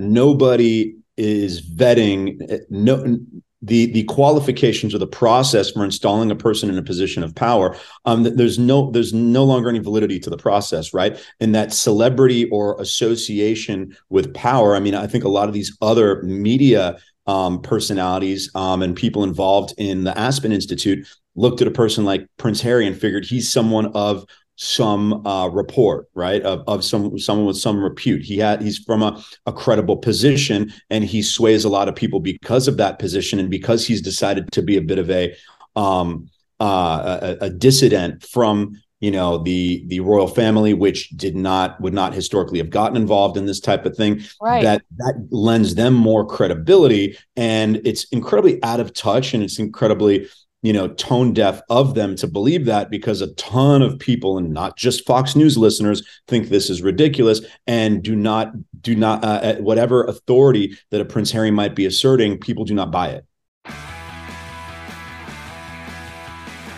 [0.00, 3.18] nobody is vetting no
[3.62, 7.76] the the qualifications or the process for installing a person in a position of power
[8.06, 11.18] um there's no there's no longer any validity to the process right?
[11.40, 15.76] And that celebrity or association with power i mean i think a lot of these
[15.82, 21.06] other media um, personalities um, and people involved in the aspen institute
[21.36, 24.24] looked at a person like prince harry and figured he's someone of
[24.62, 26.42] some uh, report, right?
[26.42, 28.22] Of, of some someone with some repute.
[28.22, 32.20] He had he's from a, a credible position, and he sways a lot of people
[32.20, 35.34] because of that position, and because he's decided to be a bit of a
[35.76, 36.28] um,
[36.60, 41.94] uh, a, a dissident from you know the the royal family which did not would
[41.94, 44.62] not historically have gotten involved in this type of thing right.
[44.62, 50.28] that that lends them more credibility and it's incredibly out of touch and it's incredibly
[50.62, 54.52] you know tone deaf of them to believe that because a ton of people and
[54.52, 59.56] not just fox news listeners think this is ridiculous and do not do not uh,
[59.56, 63.24] whatever authority that a prince harry might be asserting people do not buy it.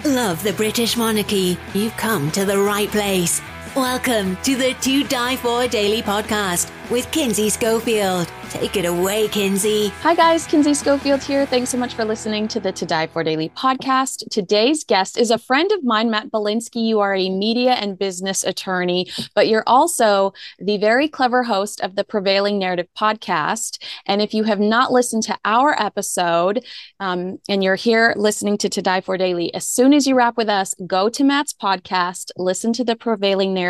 [0.05, 1.57] Love the british monarchy.
[1.75, 3.41] You've come to the right place
[3.75, 9.89] welcome to the To Di For Daily podcast with kinsey schofield Take it away, Kinsey.
[10.03, 10.47] Hi, guys.
[10.47, 11.47] Kinsey Schofield here.
[11.47, 14.29] Thanks so much for listening to the To Di For Daily podcast.
[14.31, 16.87] Today's guest is a friend of mine, Matt Bilinsky.
[16.87, 21.97] You are a media and business attorney, but you're also the very clever host of
[21.97, 23.83] the Prevailing Narrative podcast.
[24.05, 26.63] And if you have not listened to our episode
[27.01, 30.37] um, and you're here listening to To Di For Daily, as soon as you wrap
[30.37, 33.62] with us, go to Matt's podcast, listen to the Prevailing Narrative.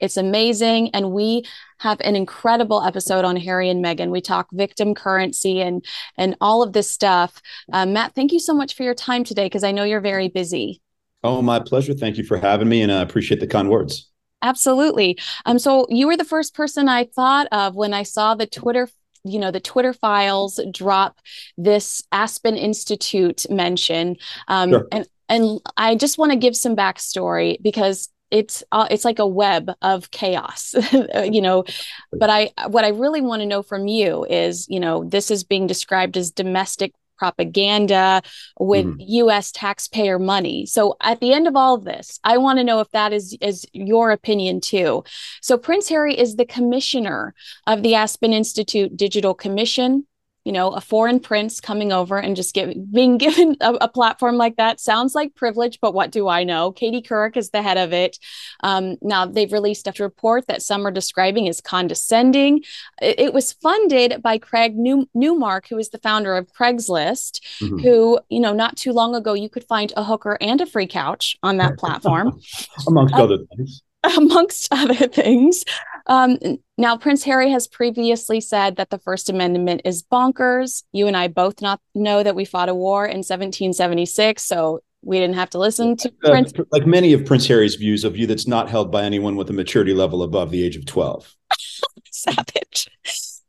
[0.00, 0.90] It's amazing.
[0.90, 1.44] And we
[1.78, 4.10] have an incredible episode on Harry and Meghan.
[4.10, 5.84] We talk victim currency and
[6.16, 7.40] and all of this stuff.
[7.72, 10.28] Uh, Matt, thank you so much for your time today because I know you're very
[10.28, 10.80] busy.
[11.22, 11.94] Oh, my pleasure.
[11.94, 14.10] Thank you for having me, and I appreciate the kind words.
[14.42, 15.18] Absolutely.
[15.46, 18.88] Um, so you were the first person I thought of when I saw the Twitter
[19.24, 21.18] you know the twitter files drop
[21.56, 24.16] this aspen institute mention
[24.48, 24.88] um, sure.
[24.92, 29.26] and and i just want to give some backstory because it's uh, it's like a
[29.26, 30.74] web of chaos
[31.30, 31.64] you know
[32.12, 35.44] but i what i really want to know from you is you know this is
[35.44, 38.20] being described as domestic propaganda
[38.58, 38.96] with mm.
[38.98, 40.66] US taxpayer money.
[40.66, 43.36] So at the end of all of this, I want to know if that is
[43.40, 45.04] is your opinion too.
[45.40, 47.34] So Prince Harry is the commissioner
[47.68, 50.06] of the Aspen Institute Digital Commission
[50.44, 54.36] you know, a foreign prince coming over and just give, being given a, a, platform
[54.36, 56.72] like that sounds like privilege, but what do I know?
[56.72, 58.18] Katie Couric is the head of it.
[58.60, 62.62] Um, now, they've released a report that some are describing as condescending.
[63.00, 67.78] It, it was funded by Craig New- Newmark, who is the founder of Craigslist, mm-hmm.
[67.78, 70.86] who, you know, not too long ago, you could find a hooker and a free
[70.86, 72.40] couch on that platform.
[72.86, 73.82] Amongst uh, other things.
[74.16, 75.64] Amongst other things.
[76.06, 76.38] Um,
[76.76, 80.82] now, Prince Harry has previously said that the First Amendment is bonkers.
[80.92, 85.18] You and I both not know that we fought a war in 1776, so we
[85.18, 86.52] didn't have to listen to uh, Prince.
[86.70, 89.52] Like many of Prince Harry's views, a view that's not held by anyone with a
[89.52, 91.34] maturity level above the age of 12.
[92.10, 92.88] Savage.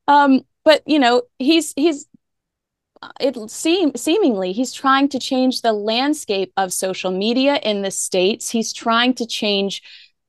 [0.07, 2.07] Um, but you know, he's he's
[3.19, 8.49] it seem seemingly he's trying to change the landscape of social media in the states.
[8.49, 9.81] He's trying to change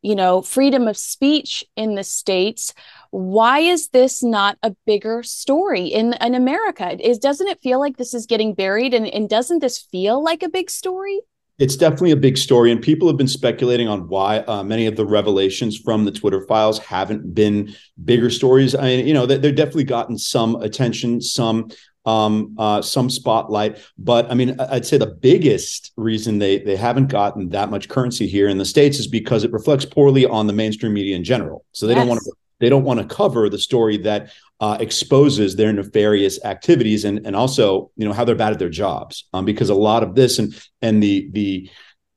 [0.06, 2.72] you know, freedom of speech in the states.
[3.10, 6.96] Why is this not a bigger story in, in America?
[7.04, 10.44] Is doesn't it feel like this is getting buried and, and doesn't this feel like
[10.44, 11.22] a big story?
[11.58, 14.94] It's definitely a big story, and people have been speculating on why uh, many of
[14.94, 17.74] the revelations from the Twitter files haven't been
[18.04, 18.74] bigger stories.
[18.74, 21.70] I, mean, you know, they've definitely gotten some attention, some
[22.06, 23.78] um, uh, some spotlight.
[23.98, 28.26] But I mean, I'd say the biggest reason they they haven't gotten that much currency
[28.26, 31.64] here in the states is because it reflects poorly on the mainstream media in general.
[31.72, 32.00] So they yes.
[32.00, 36.42] don't want to they don't want to cover the story that uh, exposes their nefarious
[36.44, 39.74] activities and and also you know how they're bad at their jobs um, because a
[39.74, 41.70] lot of this and and the the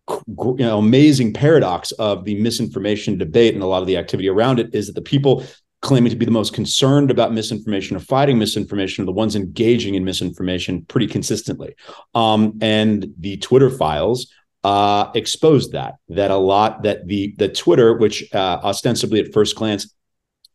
[0.08, 4.60] you know amazing paradox of the misinformation debate and a lot of the activity around
[4.60, 5.44] it is that the people
[5.82, 9.96] claiming to be the most concerned about misinformation or fighting misinformation are the ones engaging
[9.96, 11.76] in misinformation pretty consistently.
[12.14, 14.32] Um, and the Twitter files
[14.64, 19.56] uh, exposed that that a lot that the the Twitter, which uh, ostensibly at first
[19.56, 19.94] glance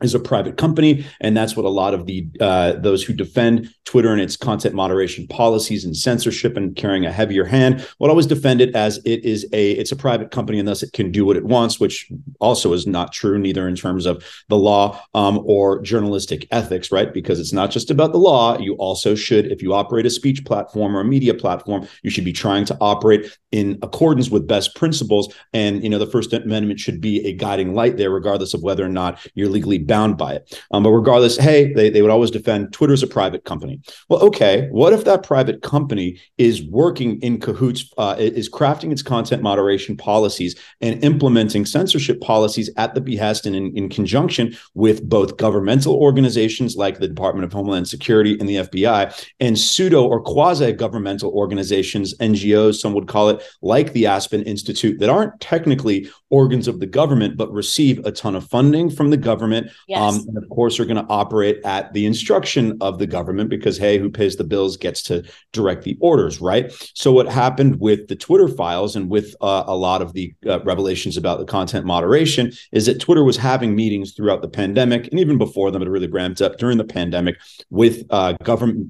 [0.02, 3.72] is a private company, and that's what a lot of the uh, those who defend
[3.84, 8.26] Twitter and its content moderation policies and censorship and carrying a heavier hand will always
[8.26, 11.24] defend it as it is a it's a private company and thus it can do
[11.24, 12.10] what it wants, which
[12.40, 17.12] also is not true neither in terms of the law um, or journalistic ethics, right?
[17.12, 18.58] Because it's not just about the law.
[18.58, 22.24] You also should, if you operate a speech platform or a media platform, you should
[22.24, 25.32] be trying to operate in accordance with best principles.
[25.52, 28.84] And you know, the First Amendment should be a guiding light there, regardless of whether
[28.84, 30.60] or not you're legally bound by it.
[30.70, 33.80] Um, but regardless, hey, they, they would always defend Twitter's a private company.
[34.08, 39.02] Well, okay, what if that private company is working in cahoots, uh, is crafting its
[39.02, 45.08] content moderation policies and implementing censorship policies at the behest and in, in conjunction with
[45.08, 50.20] both governmental organizations like the Department of Homeland Security and the FBI and pseudo or
[50.20, 56.10] quasi governmental organizations, NGOs, some would call it, like the Aspen Institute, that aren't technically
[56.30, 59.70] organs of the government, but receive a ton of funding from the government.
[59.86, 60.00] Yes.
[60.00, 63.78] Um, and of course, are going to operate at the instruction of the government because,
[63.78, 66.72] hey, who pays the bills gets to direct the orders, right?
[66.94, 70.60] So, what happened with the Twitter files and with uh, a lot of the uh,
[70.62, 75.20] revelations about the content moderation is that Twitter was having meetings throughout the pandemic and
[75.20, 77.36] even before them, it really ramped up during the pandemic
[77.70, 78.88] with uh, government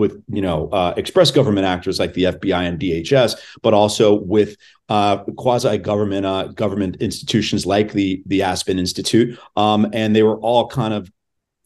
[0.00, 4.56] with you know uh, express government actors like the FBI and DHS, but also with
[4.88, 10.38] uh, quasi government uh, government institutions like the the Aspen Institute, um, and they were
[10.40, 11.12] all kind of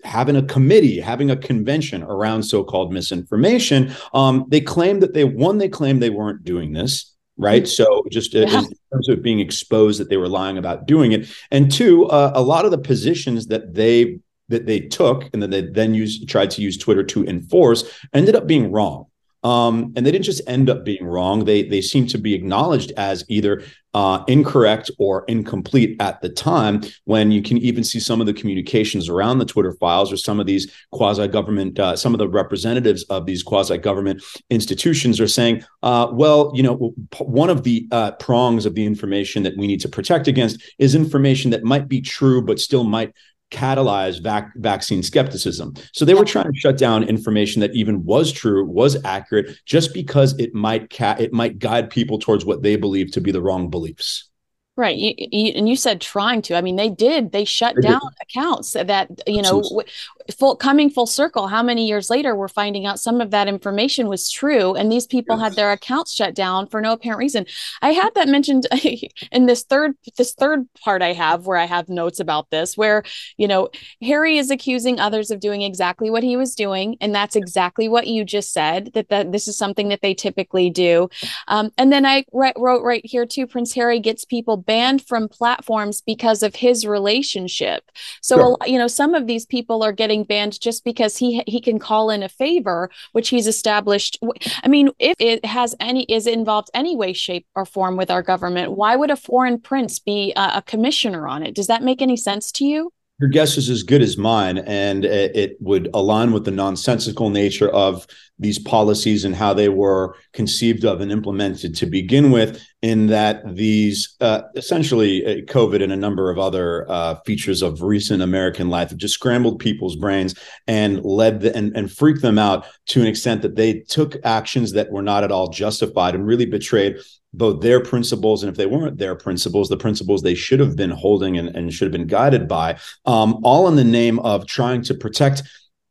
[0.02, 3.90] having a committee, having a convention around so-called misinformation.
[4.12, 7.12] Um, they claimed that they one, they claimed they weren't doing this.
[7.36, 7.66] Right.
[7.66, 8.42] So just yeah.
[8.42, 8.50] in
[8.92, 11.28] terms of being exposed that they were lying about doing it.
[11.50, 15.50] And two, uh, a lot of the positions that they that they took and that
[15.50, 19.06] they then used tried to use Twitter to enforce ended up being wrong.
[19.44, 22.93] Um, and they didn't just end up being wrong; they they seem to be acknowledged
[22.96, 23.62] as either
[23.93, 26.81] uh, incorrect or incomplete at the time.
[27.05, 30.41] When you can even see some of the communications around the Twitter files, or some
[30.41, 35.29] of these quasi government, uh, some of the representatives of these quasi government institutions are
[35.29, 39.67] saying, uh, "Well, you know, one of the uh, prongs of the information that we
[39.67, 43.12] need to protect against is information that might be true, but still might."
[43.55, 45.75] Catalyze vac- vaccine skepticism.
[45.93, 49.95] So they were trying to shut down information that even was true, was accurate, just
[49.95, 53.41] because it might ca- it might guide people towards what they believe to be the
[53.41, 54.29] wrong beliefs.
[54.77, 54.97] Right.
[54.97, 56.56] You, you, and you said trying to.
[56.56, 57.31] I mean, they did.
[57.31, 58.27] They shut they down did.
[58.29, 59.87] accounts that, you know, w-
[60.32, 61.49] full coming full circle.
[61.49, 65.06] How many years later we're finding out some of that information was true and these
[65.06, 65.44] people yes.
[65.44, 67.47] had their accounts shut down for no apparent reason.
[67.82, 68.67] I had that mentioned
[69.32, 73.03] in this third this third part I have where I have notes about this where,
[73.37, 73.69] you know,
[74.03, 78.06] Harry is accusing others of doing exactly what he was doing and that's exactly what
[78.06, 81.09] you just said that that this is something that they typically do.
[81.49, 86.00] Um, and then I wrote right here too Prince Harry gets people banned from platforms
[86.00, 87.91] because of his relationship.
[88.20, 88.56] So, sure.
[88.67, 92.11] you know, some of these people are getting banned just because he he can call
[92.11, 94.19] in a favor, which he's established.
[94.62, 98.22] I mean, if it has any is involved any way, shape, or form with our
[98.22, 101.56] government, why would a foreign prince be a, a commissioner on it?
[101.56, 102.93] Does that make any sense to you?
[103.20, 107.69] Your guess is as good as mine, and it would align with the nonsensical nature
[107.69, 108.08] of
[108.40, 112.61] these policies and how they were conceived of and implemented to begin with.
[112.82, 117.81] In that these uh, essentially uh, COVID and a number of other uh, features of
[117.81, 120.34] recent American life have just scrambled people's brains
[120.67, 124.72] and led the, and, and freaked them out to an extent that they took actions
[124.72, 126.96] that were not at all justified and really betrayed
[127.36, 130.90] both their principles and if they weren't their principles, the principles they should have been
[130.90, 134.82] holding and, and should have been guided by, um, all in the name of trying
[134.82, 135.42] to protect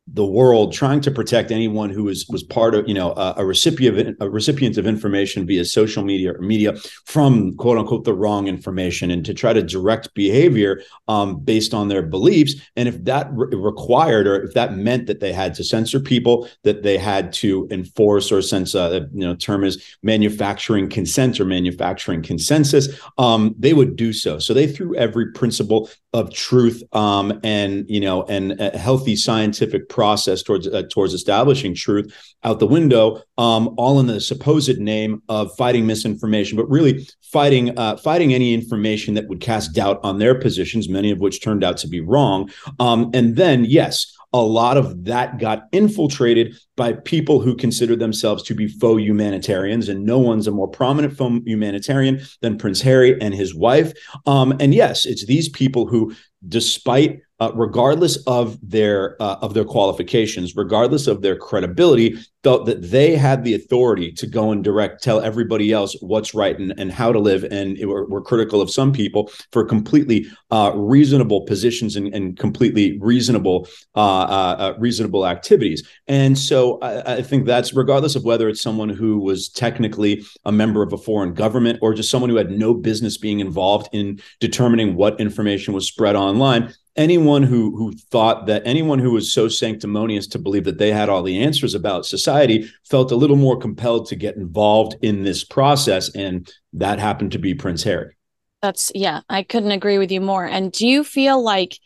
[0.07, 3.45] the world trying to protect anyone who was was part of you know a, a,
[3.45, 8.47] recipient a recipient of information via social media or media from quote unquote the wrong
[8.47, 12.55] information and to try to direct behavior um, based on their beliefs.
[12.75, 16.50] And if that re- required or if that meant that they had to censor people
[16.63, 21.45] that they had to enforce or sense uh, you know term is manufacturing consent or
[21.45, 24.38] manufacturing consensus um, they would do so.
[24.38, 29.89] So they threw every principle of truth um, and you know and a healthy scientific
[29.89, 35.22] process towards uh, towards establishing truth out the window um, all in the supposed name
[35.29, 40.20] of fighting misinformation but really fighting uh, fighting any information that would cast doubt on
[40.20, 42.50] their positions many of which turned out to be wrong.
[42.79, 48.41] Um, and then yes a lot of that got infiltrated by people who consider themselves
[48.43, 53.19] to be faux humanitarians, and no one's a more prominent faux humanitarian than Prince Harry
[53.21, 53.93] and his wife.
[54.25, 56.15] Um, and yes, it's these people who,
[56.47, 62.81] despite uh, regardless of their uh, of their qualifications, regardless of their credibility, felt that
[62.81, 66.91] they had the authority to go and direct tell everybody else what's right and, and
[66.91, 67.43] how to live.
[67.43, 72.97] And were, were critical of some people for completely uh, reasonable positions and, and completely
[73.01, 75.85] reasonable uh, uh, uh, reasonable activities.
[76.07, 80.51] And so I, I, think that's regardless of whether it's someone who was technically a
[80.51, 84.21] member of a foreign government or just someone who had no business being involved in
[84.39, 89.47] determining what information was spread online anyone who who thought that anyone who was so
[89.47, 93.57] sanctimonious to believe that they had all the answers about society felt a little more
[93.57, 98.15] compelled to get involved in this process and that happened to be prince harry.
[98.62, 100.45] That's yeah i couldn't agree with you more.
[100.45, 101.79] And do you feel like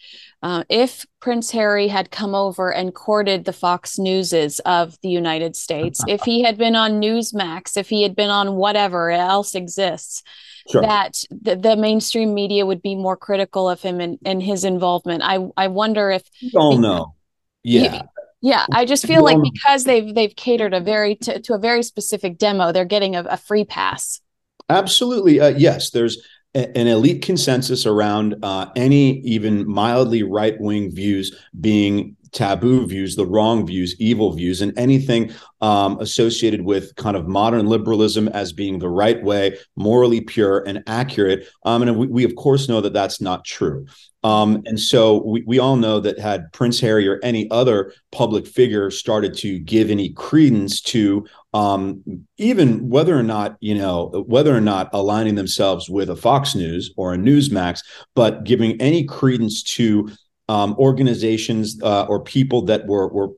[0.44, 5.56] uh, if Prince Harry had come over and courted the Fox Newses of the United
[5.56, 10.22] States, if he had been on Newsmax, if he had been on whatever else exists,
[10.70, 10.82] sure.
[10.82, 15.24] that the, the, mainstream media would be more critical of him and, and his involvement.
[15.24, 17.16] I I wonder if we all know,
[17.64, 18.04] yeah.
[18.42, 21.84] yeah, I just feel like because they've they've catered a very to, to a very
[21.84, 24.22] specific demo, they're getting a, a free pass.
[24.70, 25.92] Absolutely, uh, yes.
[25.92, 26.22] There's
[26.54, 33.26] an elite consensus around uh, any even mildly right wing views being taboo views, the
[33.26, 38.78] wrong views, evil views, and anything um, associated with kind of modern liberalism as being
[38.78, 41.48] the right way, morally pure and accurate.
[41.66, 43.88] Um, and we, we, of course, know that that's not true.
[44.24, 48.46] Um, and so we, we all know that had Prince Harry or any other public
[48.46, 52.04] figure started to give any credence to um,
[52.38, 56.94] even whether or not you know whether or not aligning themselves with a Fox News
[56.98, 57.84] or a Newsmax,
[58.16, 60.10] but giving any credence to
[60.50, 63.30] um, organizations uh, or people that were were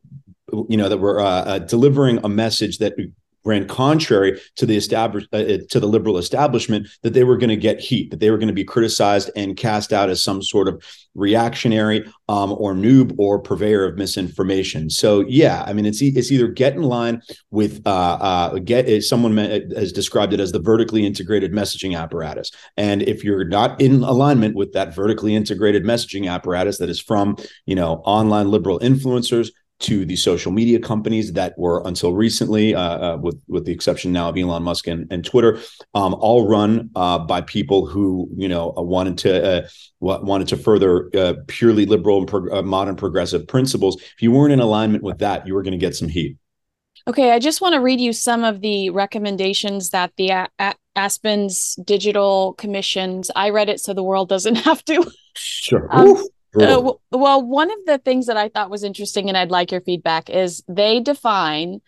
[0.67, 2.95] you know that were uh, uh, delivering a message that
[3.45, 7.49] ran contrary to the established uh, uh, to the liberal establishment that they were going
[7.49, 10.41] to get heat that they were going to be criticized and cast out as some
[10.41, 10.83] sort of
[11.15, 14.89] reactionary um, or noob or purveyor of misinformation.
[14.89, 19.37] So yeah i mean it's it's either get in line with uh, uh, get someone
[19.37, 22.51] has described it as the vertically integrated messaging apparatus.
[22.77, 27.37] And if you're not in alignment with that vertically integrated messaging apparatus that is from
[27.65, 32.81] you know online liberal influencers to the social media companies that were until recently, uh,
[32.81, 35.59] uh, with with the exception now of Elon Musk and, and Twitter,
[35.93, 39.67] um, all run uh, by people who you know uh, wanted to uh,
[39.99, 44.01] wanted to further uh, purely liberal and pro- modern progressive principles.
[44.01, 46.37] If you weren't in alignment with that, you were going to get some heat.
[47.07, 50.75] Okay, I just want to read you some of the recommendations that the a- a-
[50.95, 53.31] Aspen's digital commissions.
[53.35, 55.09] I read it so the world doesn't have to.
[55.35, 55.87] Sure.
[55.89, 56.21] Um,
[56.55, 59.81] uh, well, one of the things that I thought was interesting, and I'd like your
[59.81, 61.81] feedback, is they define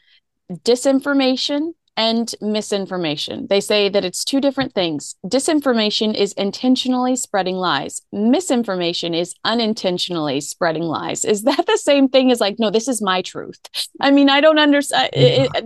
[0.51, 3.47] disinformation and misinformation.
[3.49, 5.15] They say that it's two different things.
[5.25, 8.01] Disinformation is intentionally spreading lies.
[8.11, 11.25] Misinformation is unintentionally spreading lies.
[11.25, 13.59] Is that the same thing as like, no, this is my truth?
[13.99, 15.11] I mean, I don't understand.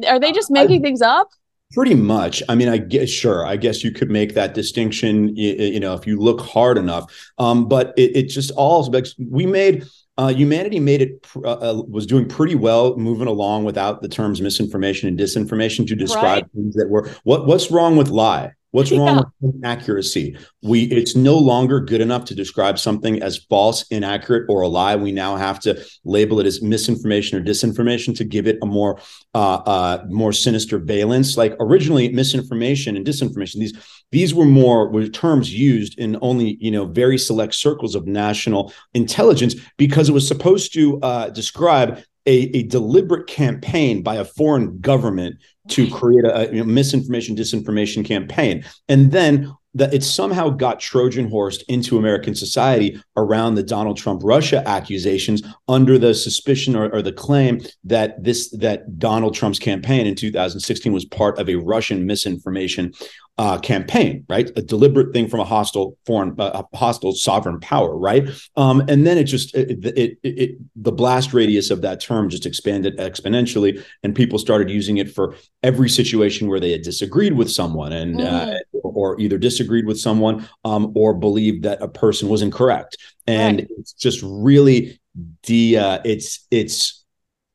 [0.07, 1.29] Are they just making I, things up?
[1.75, 2.41] Pretty much.
[2.47, 3.45] I mean, I guess sure.
[3.45, 5.35] I guess you could make that distinction.
[5.35, 7.13] You, you know, if you look hard enough.
[7.37, 8.89] Um, but it, it just all
[9.29, 9.85] we made.
[10.17, 14.39] Uh, humanity made it uh, uh, was doing pretty well moving along without the terms
[14.39, 16.51] misinformation and disinformation to describe right.
[16.55, 19.23] things that were what what's wrong with lie What's wrong yeah.
[19.39, 20.37] with accuracy?
[20.61, 24.97] We it's no longer good enough to describe something as false, inaccurate, or a lie.
[24.97, 28.99] We now have to label it as misinformation or disinformation to give it a more
[29.33, 31.37] uh, uh, more sinister valence.
[31.37, 36.71] Like originally, misinformation and disinformation these these were more were terms used in only you
[36.71, 42.57] know very select circles of national intelligence because it was supposed to uh, describe a,
[42.57, 45.35] a, deliberate campaign by a foreign government
[45.69, 45.95] to mm-hmm.
[45.95, 48.65] create a, a misinformation, disinformation campaign.
[48.89, 54.21] And then that it somehow got Trojan horsed into American society around the Donald Trump
[54.23, 60.07] Russia accusations under the suspicion or, or, the claim that this that Donald Trump's campaign
[60.07, 62.93] in 2016 was part of a Russian misinformation
[63.37, 64.49] uh, campaign, right?
[64.55, 68.29] A deliberate thing from a hostile foreign, uh, hostile sovereign power, right?
[68.55, 72.29] Um, and then it just it, it, it, it, the blast radius of that term
[72.29, 77.33] just expanded exponentially, and people started using it for every situation where they had disagreed
[77.33, 78.25] with someone, and mm.
[78.25, 83.59] uh, or either disagreed with someone um, or believed that a person was incorrect, and
[83.59, 83.67] right.
[83.77, 84.99] it's just really
[85.43, 87.04] the uh, it's it's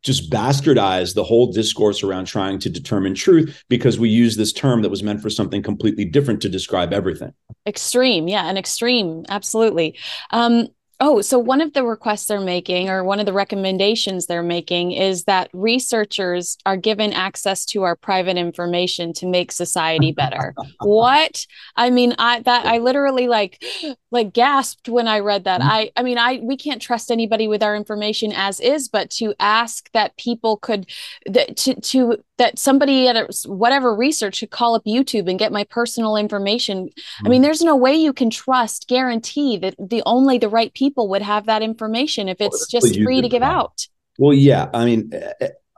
[0.02, 4.82] just bastardize the whole discourse around trying to determine truth because we use this term
[4.82, 7.32] that was meant for something completely different to describe everything.
[7.66, 9.98] Extreme, yeah, an extreme, absolutely.
[10.30, 10.68] Um,
[11.02, 14.92] Oh, so one of the requests they're making, or one of the recommendations they're making,
[14.92, 20.54] is that researchers are given access to our private information to make society better.
[20.80, 21.46] what?
[21.74, 23.64] I mean, I that I literally like
[24.10, 25.60] like gasped when I read that.
[25.60, 25.70] Mm-hmm.
[25.70, 29.34] I I mean, I we can't trust anybody with our information as is, but to
[29.38, 30.86] ask that people could
[31.26, 35.52] that to to that somebody at a, whatever research could call up YouTube and get
[35.52, 36.86] my personal information.
[36.86, 37.26] Mm-hmm.
[37.26, 37.44] I mean, mm-hmm.
[37.44, 41.46] there's no way you can trust, guarantee that the only the right people would have
[41.46, 43.86] that information if it's well, just free to give out.
[44.18, 44.68] Well, yeah.
[44.74, 45.12] I mean,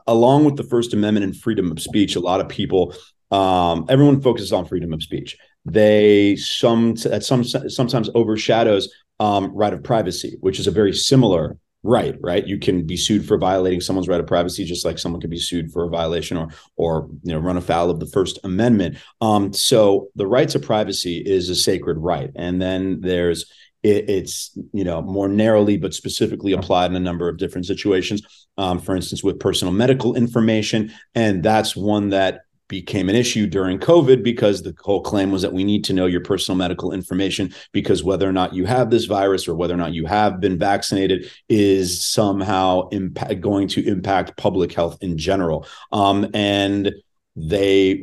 [0.06, 2.94] along with the First Amendment and freedom of speech, a lot of people,
[3.30, 5.36] um, everyone focuses on freedom of speech.
[5.64, 11.56] They some at some sometimes overshadows um, right of privacy, which is a very similar
[11.84, 12.46] right right?
[12.46, 15.38] You can be sued for violating someone's right of privacy just like someone could be
[15.38, 18.98] sued for a violation or or you know run afoul of the first amendment.
[19.20, 22.30] Um so the rights of privacy is a sacred right.
[22.36, 23.46] And then there's
[23.82, 28.22] it, it's you know more narrowly but specifically applied in a number of different situations.
[28.58, 33.78] Um, for instance, with personal medical information, and that's one that became an issue during
[33.78, 37.54] COVID because the whole claim was that we need to know your personal medical information
[37.70, 40.58] because whether or not you have this virus or whether or not you have been
[40.58, 45.66] vaccinated is somehow impact, going to impact public health in general.
[45.92, 46.94] Um, and
[47.36, 48.02] they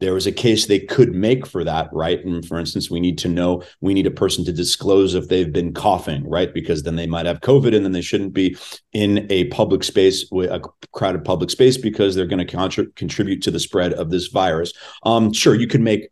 [0.00, 2.24] there was a case they could make for that, right?
[2.24, 5.52] And for instance, we need to know, we need a person to disclose if they've
[5.52, 6.52] been coughing, right?
[6.52, 8.56] Because then they might have COVID and then they shouldn't be
[8.92, 10.60] in a public space, a
[10.92, 14.72] crowded public space, because they're going to contri- contribute to the spread of this virus.
[15.04, 16.08] Um, sure, you could make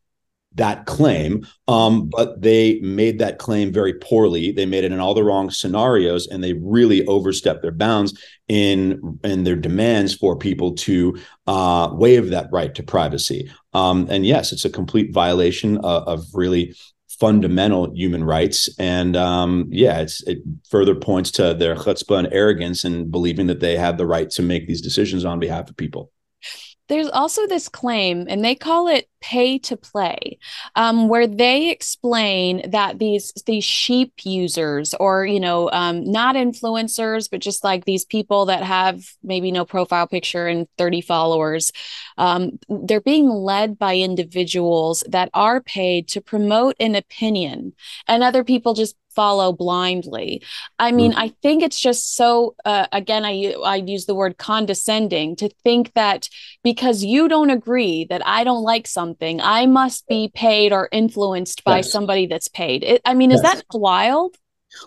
[0.59, 4.53] that claim, um, but they made that claim very poorly.
[4.53, 8.17] They made it in all the wrong scenarios, and they really overstepped their bounds
[8.49, 13.51] in in their demands for people to uh, waive that right to privacy.
[13.73, 16.75] Um, and yes, it's a complete violation of, of really
[17.19, 18.69] fundamental human rights.
[18.79, 20.39] And um, yeah, it
[20.71, 24.43] further points to their chutzpah and arrogance and believing that they have the right to
[24.43, 26.13] make these decisions on behalf of people.
[26.89, 30.39] There's also this claim, and they call it pay to play,
[30.75, 37.29] um, where they explain that these these sheep users, or you know, um, not influencers,
[37.31, 41.73] but just like these people that have maybe no profile picture and 30 followers,
[42.17, 47.75] um, they're being led by individuals that are paid to promote an opinion,
[48.07, 50.43] and other people just follow blindly.
[50.79, 52.55] I mean, mm I think it's just so.
[52.65, 56.29] Uh, again, I I use the word condescending to think that
[56.63, 61.65] because you don't agree that I don't like something, I must be paid or influenced
[61.65, 61.91] by yes.
[61.91, 62.85] somebody that's paid.
[62.85, 64.37] It, I mean, is that wild?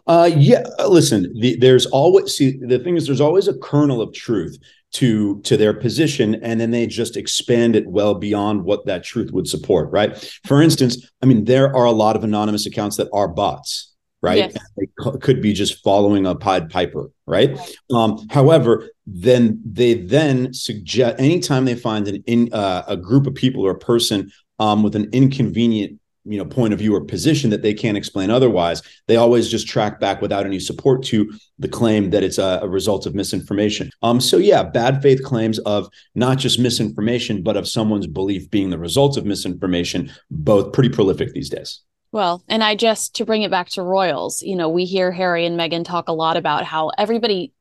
[0.07, 0.63] Uh, yeah.
[0.87, 4.57] Listen, the, there's always see the thing is there's always a kernel of truth
[4.91, 9.31] to to their position and then they just expand it well beyond what that truth
[9.31, 13.07] would support right for instance i mean there are a lot of anonymous accounts that
[13.13, 13.90] are bots
[14.21, 14.37] right?
[14.37, 14.57] Yes.
[14.77, 14.87] They
[15.19, 17.57] could be just following a Pied Piper, right?
[17.93, 23.35] Um, however, then they then suggest anytime they find an in uh, a group of
[23.35, 27.49] people or a person um, with an inconvenient you know point of view or position
[27.49, 31.67] that they can't explain otherwise they always just track back without any support to the
[31.67, 35.89] claim that it's a, a, result of misinformation um so yeah bad faith claims of
[36.13, 41.33] not just misinformation but of someone's belief being the result of misinformation both pretty prolific
[41.33, 44.85] these days well, and I just to bring it back to royals, you know, we
[44.85, 47.53] hear Harry and Meghan talk a lot about how everybody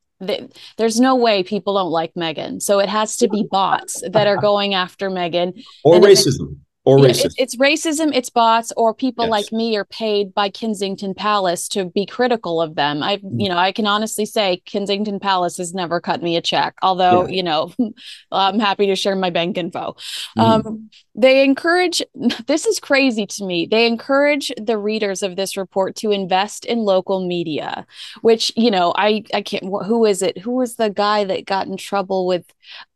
[0.77, 2.61] there's no way people don't like Meghan.
[2.61, 5.65] So it has to be bots that are going after Meghan.
[5.83, 7.27] Or and racism or racism.
[7.27, 9.31] It, it's racism, it's bots, or people yes.
[9.31, 13.03] like me are paid by Kensington Palace to be critical of them.
[13.03, 13.41] I, mm.
[13.41, 17.27] you know, I can honestly say Kensington Palace has never cut me a check, although,
[17.27, 17.35] yeah.
[17.35, 17.73] you know,
[18.33, 19.97] I'm happy to share my bank info.
[20.39, 20.43] Mm.
[20.43, 22.03] Um, they encourage,
[22.47, 23.67] this is crazy to me.
[23.71, 27.87] They encourage the readers of this report to invest in local media,
[28.23, 30.39] which, you know, I, I can't, who is it?
[30.39, 32.47] Who was the guy that got in trouble with,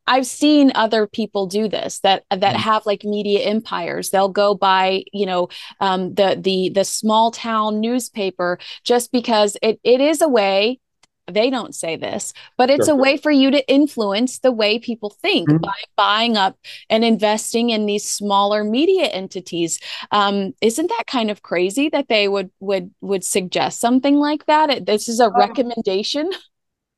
[0.06, 2.56] I've seen other people do this that that mm-hmm.
[2.56, 4.10] have like media empires.
[4.10, 5.48] They'll go buy, you know,
[5.80, 10.80] um, the the the small town newspaper just because it it is a way.
[11.26, 12.94] They don't say this, but it's sure.
[12.94, 15.56] a way for you to influence the way people think mm-hmm.
[15.56, 16.58] by buying up
[16.90, 19.80] and investing in these smaller media entities.
[20.10, 24.84] Um, isn't that kind of crazy that they would would would suggest something like that?
[24.84, 26.30] This is a recommendation.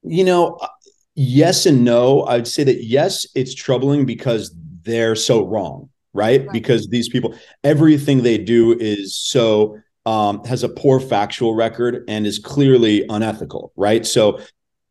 [0.03, 0.59] You know,
[1.17, 2.25] yes and no.
[2.27, 6.43] I'd say that yes, it's troubling because they're so wrong, right?
[6.43, 6.53] right.
[6.53, 12.27] Because these people, everything they do is so um, has a poor factual record and
[12.27, 14.07] is clearly unethical, right?
[14.07, 14.41] So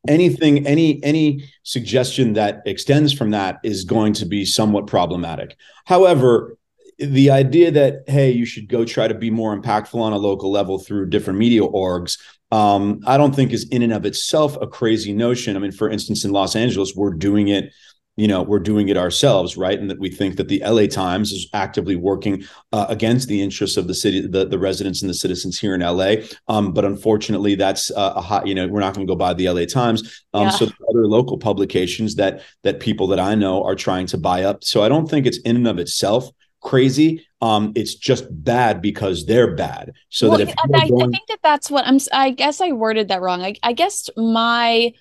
[0.08, 5.56] anything, any any suggestion that extends from that is going to be somewhat problematic.
[5.86, 6.58] However,
[6.98, 10.52] the idea that hey, you should go try to be more impactful on a local
[10.52, 12.18] level through different media orgs
[12.56, 15.58] um, I don't think is in and of itself a crazy notion.
[15.58, 17.74] I mean, for instance, in Los Angeles, we're doing it
[18.18, 21.34] you know we're doing it ourselves right and that we think that the la times
[21.34, 25.14] is actively working uh, against the interests of the city the, the residents and the
[25.14, 26.14] citizens here in la
[26.48, 29.34] um, but unfortunately that's uh, a hot you know we're not going to go by
[29.34, 30.50] the la times um, yeah.
[30.50, 34.64] so other local publications that that people that i know are trying to buy up
[34.64, 36.30] so i don't think it's in and of itself
[36.66, 37.26] crazy.
[37.42, 39.94] Um, it's just bad because they're bad.
[40.10, 42.00] So well, that if I, going- I, think that that's what I'm.
[42.12, 43.44] I guess I worded that wrong.
[43.44, 44.92] I, I guess my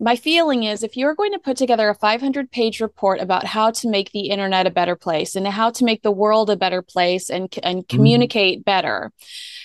[0.00, 3.72] my feeling is if you're going to put together a 500 page report about how
[3.72, 6.82] to make the internet a better place and how to make the world a better
[6.82, 7.96] place and and mm-hmm.
[7.96, 8.64] communicate mm.
[8.64, 9.12] better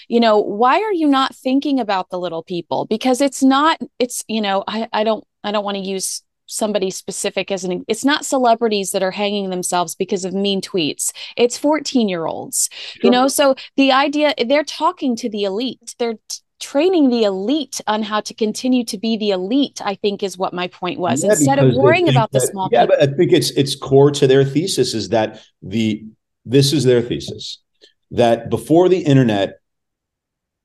[0.07, 4.23] you know why are you not thinking about the little people because it's not it's
[4.27, 8.06] you know i i don't i don't want to use somebody specific as an it's
[8.06, 13.01] not celebrities that are hanging themselves because of mean tweets it's 14 year olds sure.
[13.03, 16.15] you know so the idea they're talking to the elite they're
[16.60, 20.53] training the elite on how to continue to be the elite i think is what
[20.53, 22.95] my point was yeah, instead of worrying about that, the small yeah people.
[22.99, 26.06] but i think it's it's core to their thesis is that the
[26.45, 27.62] this is their thesis
[28.12, 29.60] that before the internet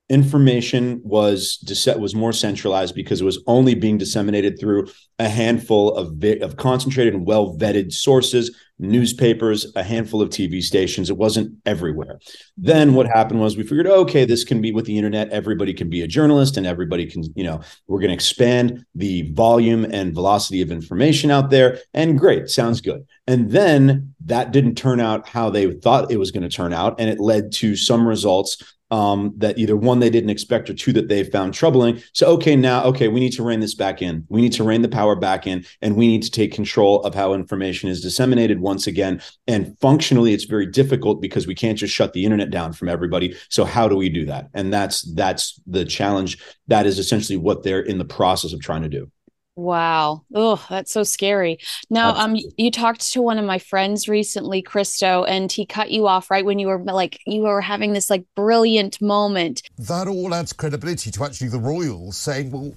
[0.09, 1.63] information was
[1.99, 4.87] was more centralized because it was only being disseminated through
[5.19, 11.11] a handful of of concentrated and well vetted sources newspapers a handful of tv stations.
[11.11, 12.21] It wasn't everywhere.
[12.57, 15.91] Then what happened was we figured okay this can be with the internet everybody can
[15.91, 20.15] be a journalist and everybody can you know we're going to expand the volume and
[20.15, 23.07] velocity of information out there and great sounds good.
[23.27, 26.99] And then that didn't turn out how they thought it was going to turn out
[26.99, 30.93] and it led to some results um, that either one they didn't expect or two
[30.95, 32.03] that they found troubling.
[32.13, 34.25] So okay, now okay, we need to rein this back in.
[34.29, 37.15] We need to rein the power back in, and we need to take control of
[37.15, 39.21] how information is disseminated once again.
[39.47, 43.37] And functionally, it's very difficult because we can't just shut the internet down from everybody.
[43.49, 44.49] So how do we do that?
[44.55, 46.39] And that's that's the challenge.
[46.69, 49.11] That is essentially what they're in the process of trying to do.
[49.59, 50.23] Wow.
[50.33, 51.59] Oh, that's so scary.
[51.91, 56.07] Now, um, you talked to one of my friends recently, Cristo, and he cut you
[56.07, 59.63] off right when you were like you were having this like brilliant moment.
[59.77, 62.73] That all adds credibility to actually the royals saying, "Well,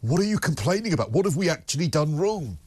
[0.00, 1.12] what are you complaining about?
[1.12, 2.58] What have we actually done wrong?"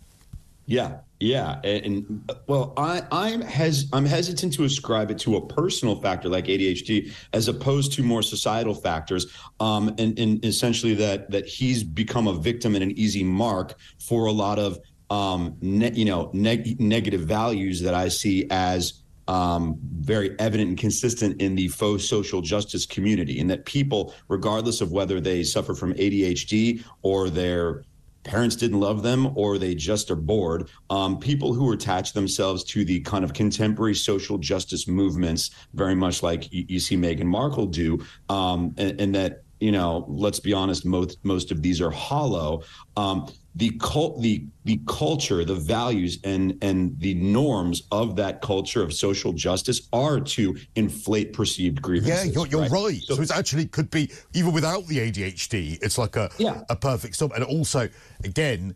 [0.65, 5.45] Yeah, yeah, and, and, well, I I'm hes I'm hesitant to ascribe it to a
[5.45, 9.27] personal factor like ADHD as opposed to more societal factors.
[9.60, 14.27] Um, and, and essentially that that he's become a victim and an easy mark for
[14.27, 14.79] a lot of
[15.10, 20.77] um, ne- you know neg- negative values that I see as um, very evident and
[20.77, 25.75] consistent in the faux social justice community, and that people, regardless of whether they suffer
[25.75, 27.84] from ADHD or they're
[28.23, 30.69] parents didn't love them or they just are bored.
[30.89, 36.21] Um, people who attach themselves to the kind of contemporary social justice movements, very much
[36.23, 40.54] like you, you see Meghan Markle do, um, and, and, that you know, let's be
[40.54, 42.63] honest, most most of these are hollow.
[42.95, 48.82] Um, the cult, the the culture, the values, and and the norms of that culture
[48.82, 52.28] of social justice are to inflate perceived grievances.
[52.28, 52.72] Yeah, you're, you're right.
[52.72, 53.02] right.
[53.02, 56.62] So, so it actually could be even without the ADHD, it's like a yeah.
[56.69, 57.32] a perfect storm.
[57.36, 57.89] And also,
[58.24, 58.76] again,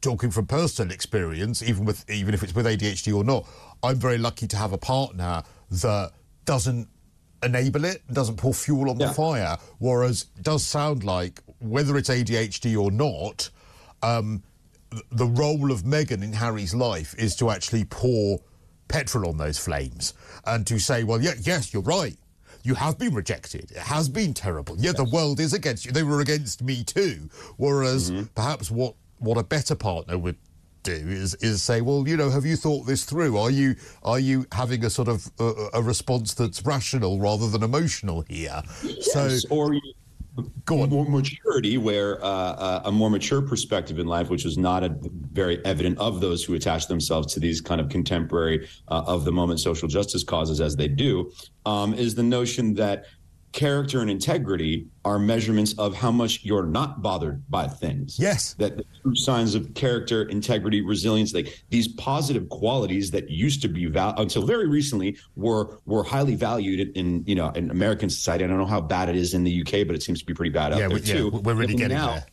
[0.00, 3.46] talking from personal experience, even with even if it's with ADHD or not,
[3.82, 6.12] I'm very lucky to have a partner that
[6.44, 6.88] doesn't
[7.44, 9.08] enable it, doesn't pour fuel on yeah.
[9.08, 9.56] the fire.
[9.78, 13.50] Whereas it does sound like whether it's ADHD or not,
[14.02, 14.42] um,
[15.10, 18.40] the role of Meghan in Harry's life is to actually pour
[18.88, 20.14] petrol on those flames
[20.46, 22.16] and to say, well, yeah, yes, you're right.
[22.62, 23.72] You have been rejected.
[23.72, 24.76] It has been terrible.
[24.76, 24.96] Yeah, yes.
[24.96, 25.92] the world is against you.
[25.92, 27.28] They were against me too.
[27.56, 28.24] Whereas mm-hmm.
[28.34, 30.36] perhaps what what a better partner would
[30.84, 33.36] do is is say, well, you know, have you thought this through?
[33.36, 37.62] Are you are you having a sort of uh, a response that's rational rather than
[37.62, 38.62] emotional here?
[38.82, 39.74] Yes, so, or
[40.64, 40.90] Go on.
[40.90, 44.96] more maturity, where uh, uh, a more mature perspective in life, which is not a,
[45.32, 49.30] very evident of those who attach themselves to these kind of contemporary uh, of the
[49.30, 51.30] moment social justice causes as they do,
[51.66, 53.04] um, is the notion that
[53.54, 58.18] character and integrity are measurements of how much you're not bothered by things.
[58.18, 58.54] Yes.
[58.54, 63.68] That the true signs of character, integrity, resilience, like these positive qualities that used to
[63.68, 68.10] be val- until very recently were were highly valued in, in, you know in American
[68.10, 68.44] society.
[68.44, 70.34] I don't know how bad it is in the UK, but it seems to be
[70.34, 71.30] pretty bad out yeah, there we, too.
[71.32, 72.26] Yeah, we're really getting now, there.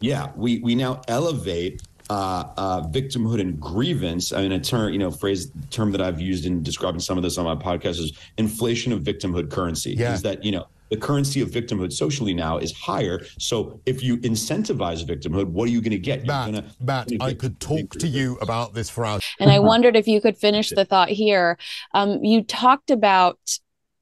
[0.00, 4.32] Yeah, we we now elevate uh, uh, victimhood and grievance.
[4.32, 7.22] I mean, a term, you know, phrase term that I've used in describing some of
[7.22, 9.92] this on my podcast is inflation of victimhood currency.
[9.92, 10.14] Yeah.
[10.14, 13.20] Is that you know the currency of victimhood socially now is higher.
[13.38, 16.26] So if you incentivize victimhood, what are you going to get?
[16.26, 19.22] Matt, gonna, Matt, I could talk to you about this for hours.
[19.38, 21.58] And I wondered if you could finish the thought here.
[21.92, 23.38] Um, you talked about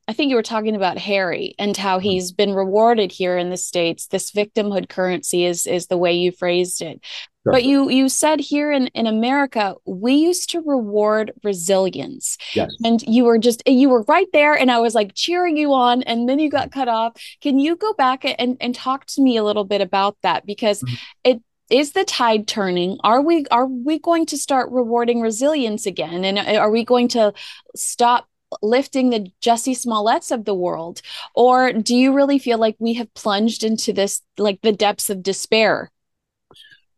[0.09, 2.09] I think you were talking about Harry and how mm-hmm.
[2.09, 4.07] he's been rewarded here in the states.
[4.07, 7.01] This victimhood currency is is the way you phrased it.
[7.43, 7.53] Sure.
[7.53, 12.39] But you you said here in in America we used to reward resilience.
[12.55, 12.71] Yes.
[12.85, 16.03] And you were just you were right there and I was like cheering you on
[16.05, 17.21] and then you got cut off.
[17.41, 20.83] Can you go back and and talk to me a little bit about that because
[20.83, 20.95] mm-hmm.
[21.25, 26.25] it is the tide turning are we are we going to start rewarding resilience again
[26.25, 27.33] and are we going to
[27.75, 28.29] stop
[28.63, 31.03] lifting the Jussie Smolletts of the world?
[31.35, 35.23] Or do you really feel like we have plunged into this, like the depths of
[35.23, 35.91] despair?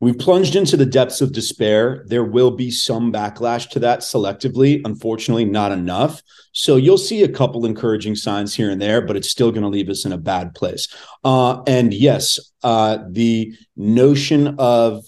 [0.01, 2.05] We've plunged into the depths of despair.
[2.07, 4.81] There will be some backlash to that selectively.
[4.85, 6.23] Unfortunately, not enough.
[6.53, 9.69] So you'll see a couple encouraging signs here and there, but it's still going to
[9.69, 10.87] leave us in a bad place.
[11.25, 15.05] Uh, and yes, uh, the notion of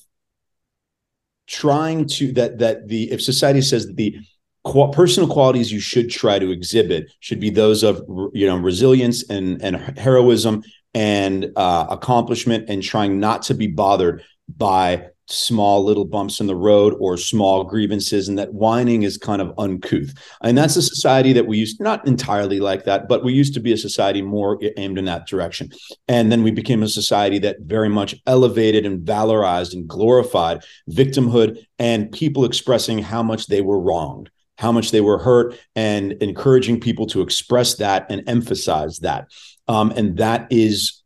[1.46, 4.16] trying to that that the if society says that the
[4.64, 8.02] personal qualities you should try to exhibit should be those of
[8.34, 10.62] you know resilience and and heroism
[10.94, 16.56] and uh, accomplishment and trying not to be bothered by small little bumps in the
[16.56, 20.12] road or small grievances and that whining is kind of uncouth.
[20.42, 23.60] And that's a society that we used not entirely like that but we used to
[23.60, 25.70] be a society more aimed in that direction.
[26.08, 31.64] And then we became a society that very much elevated and valorized and glorified victimhood
[31.78, 36.78] and people expressing how much they were wronged how much they were hurt and encouraging
[36.78, 39.26] people to express that and emphasize that
[39.66, 41.00] um, and that is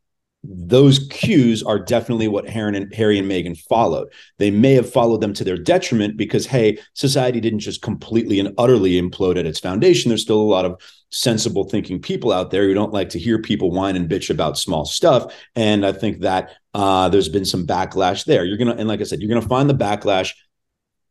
[0.46, 4.12] those cues are definitely what Harry and Harry and Meghan followed.
[4.38, 8.54] They may have followed them to their detriment because, hey, society didn't just completely and
[8.58, 10.10] utterly implode at its foundation.
[10.10, 13.40] There's still a lot of sensible thinking people out there who don't like to hear
[13.40, 15.34] people whine and bitch about small stuff.
[15.54, 18.44] And I think that uh, there's been some backlash there.
[18.44, 20.34] You're gonna, and like I said, you're gonna find the backlash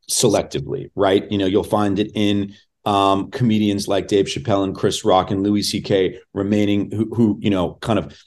[0.09, 1.29] selectively, right?
[1.31, 2.53] You know, you'll find it in
[2.85, 6.19] um, comedians like Dave Chappelle and Chris Rock and Louis C.K.
[6.33, 8.17] remaining who, who you know, kind of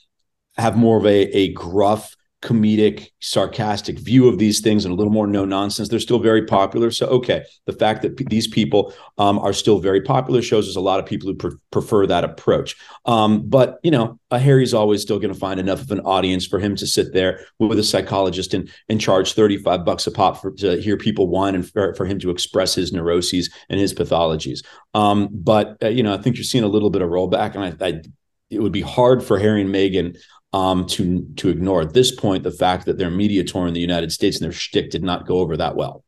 [0.57, 2.16] have more of a, a gruff,
[2.47, 5.89] comedic, sarcastic view of these things and a little more no nonsense.
[5.89, 6.93] They're still very popular.
[6.93, 10.77] So, okay, the fact that p- these people um, are still very popular shows us
[10.77, 12.77] a lot of people who pre- prefer that approach.
[13.05, 16.47] Um, but, you know, a Harry's always still going to find enough of an audience
[16.47, 20.41] for him to sit there with a psychologist and, and charge 35 bucks a pop
[20.41, 23.93] for, to hear people whine and for, for him to express his neuroses and his
[23.93, 24.65] pathologies.
[24.95, 27.57] Um, but, uh, you know, I think you're seeing a little bit of rollback.
[27.57, 28.03] And I, I
[28.51, 30.17] it would be hard for Harry and Meghan
[30.57, 33.81] um, to to ignore at this point the fact that their media tour in the
[33.81, 36.03] United States and their shtick did not go over that well.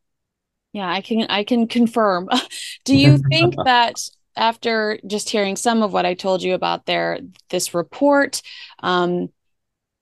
[0.72, 2.30] Yeah, I can I can confirm.
[2.86, 4.00] Do you think that
[4.36, 8.40] after just hearing some of what I told you about their this report,
[8.82, 9.28] um,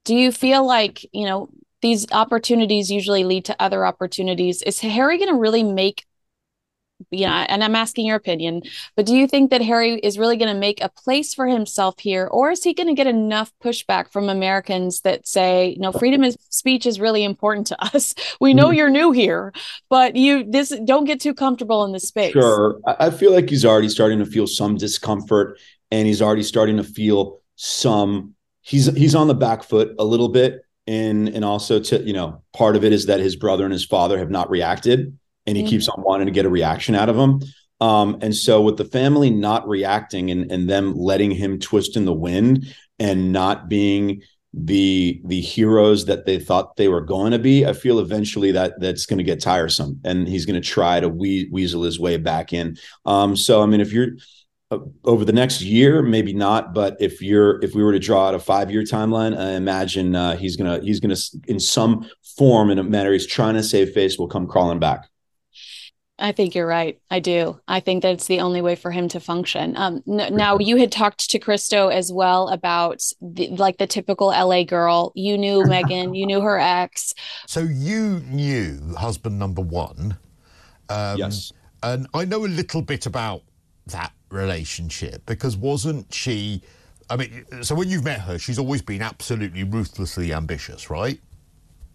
[0.05, 1.49] do you feel like you know
[1.81, 4.61] these opportunities usually lead to other opportunities?
[4.61, 6.05] Is Harry going to really make
[7.11, 8.63] yeah, and I'm asking your opinion,
[8.95, 11.99] but do you think that Harry is really going to make a place for himself
[11.99, 16.23] here, or is he going to get enough pushback from Americans that say, no, freedom
[16.23, 18.15] of speech is really important to us.
[18.39, 18.73] We know mm-hmm.
[18.75, 19.53] you're new here,
[19.89, 22.33] but you this don't get too comfortable in this space.
[22.33, 25.57] Sure, I feel like he's already starting to feel some discomfort,
[25.91, 28.35] and he's already starting to feel some.
[28.61, 32.43] He's he's on the back foot a little bit, and and also to you know
[32.53, 35.63] part of it is that his brother and his father have not reacted and he
[35.63, 35.69] mm-hmm.
[35.69, 37.41] keeps on wanting to get a reaction out of him.
[37.79, 42.05] Um, and so with the family not reacting and, and them letting him twist in
[42.05, 44.21] the wind and not being
[44.53, 48.79] the the heroes that they thought they were going to be, I feel eventually that
[48.79, 52.17] that's going to get tiresome, and he's going to try to we- weasel his way
[52.17, 52.77] back in.
[53.05, 54.13] Um, so I mean, if you're
[54.71, 58.29] uh, over the next year, maybe not, but if you're if we were to draw
[58.29, 62.71] out a five year timeline, I imagine uh, he's gonna he's gonna in some form
[62.71, 65.07] in a matter he's trying to save face will come crawling back.
[66.19, 66.99] I think you're right.
[67.11, 67.59] I do.
[67.67, 69.77] I think that's the only way for him to function.
[69.77, 74.27] Um, n- now you had talked to Cristo as well about the, like the typical
[74.27, 75.11] LA girl.
[75.15, 76.17] You knew Meghan.
[76.17, 77.13] you knew her ex.
[77.45, 80.17] So you knew husband number one.
[80.89, 81.51] Um, yes.
[81.83, 83.43] And I know a little bit about
[83.87, 86.61] that relationship because wasn't she?
[87.09, 91.21] I mean, so when you've met her, she's always been absolutely ruthlessly ambitious, right?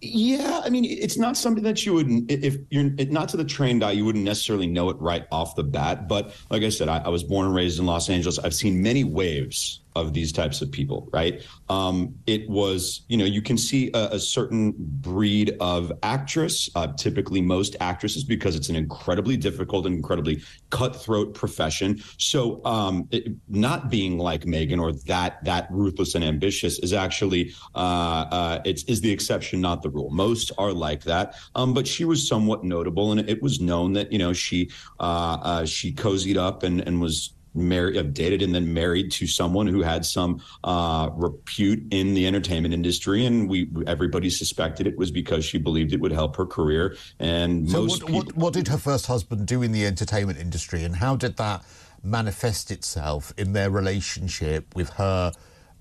[0.05, 3.85] Yeah, I mean, it's not something that you would, if you're not to the trained
[3.85, 6.09] eye, you wouldn't necessarily know it right off the bat.
[6.09, 8.37] But like I said, I, I was born and raised in Los Angeles.
[8.41, 11.43] I've seen many waves of these types of people, right?
[11.69, 16.89] Um, it was, you know, you can see a, a certain breed of actress, uh,
[16.89, 22.03] typically most actresses, because it's an incredibly difficult and incredibly cutthroat profession.
[22.19, 27.53] So, um, it, not being like Meghan or that that ruthless and ambitious is actually
[27.75, 30.11] uh, uh, it's is the exception, not the rule.
[30.11, 34.13] Most are like that, um, but she was somewhat notable, and it was known that
[34.13, 38.55] you know she uh, uh, she cozied up and and was married, uh, dated, and
[38.55, 43.69] then married to someone who had some uh, repute in the entertainment industry, and we
[43.87, 46.97] everybody suspected it was because she believed it would help her career.
[47.19, 50.85] And so, what, people- what, what did her first husband do in the entertainment industry,
[50.85, 51.65] and how did that
[52.03, 55.33] manifest itself in their relationship with her?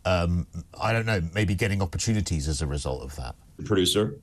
[0.03, 0.47] Um,
[0.79, 3.35] I don't know, maybe getting opportunities as a result of that.
[3.65, 4.15] Producer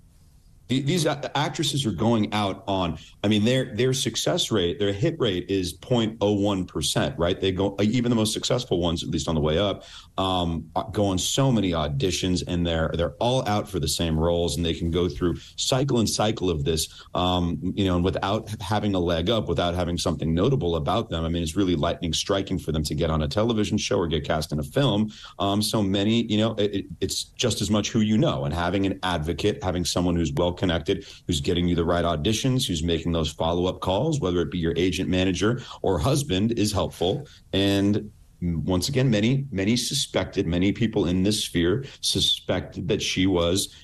[0.69, 5.47] these actresses are going out on i mean their their success rate their hit rate
[5.49, 7.41] is 0.01% right?
[7.41, 9.85] They go even the most successful ones at least on the way up
[10.17, 14.57] um, go on so many auditions and they're they're all out for the same roles
[14.57, 18.49] and they can go through cycle and cycle of this um, you know and without
[18.61, 21.25] having a leg up without having something notable about them.
[21.25, 24.07] I mean it's really lightning striking for them to get on a television show or
[24.07, 25.11] get cast in a film.
[25.39, 28.87] Um, so many you know it, it's just as much who you know and having
[28.87, 33.13] an advocate having someone who's well connected, who's getting you the right auditions, who's making
[33.13, 37.27] those follow up calls, whether it be your agent, manager, or husband, is helpful.
[37.55, 43.75] And once again, many, many suspected, many people in this sphere suspected that she was